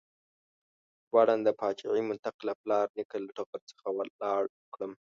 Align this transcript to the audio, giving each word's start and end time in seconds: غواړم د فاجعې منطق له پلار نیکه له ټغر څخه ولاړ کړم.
غواړم 1.09 1.39
د 1.43 1.49
فاجعې 1.59 2.01
منطق 2.09 2.35
له 2.47 2.53
پلار 2.61 2.85
نیکه 2.97 3.17
له 3.25 3.31
ټغر 3.37 3.61
څخه 3.71 3.87
ولاړ 3.97 4.43
کړم. 4.73 4.91